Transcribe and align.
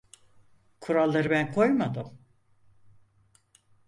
Kuralları 0.79 1.29
ben 1.29 1.51
koymadım. 1.51 2.19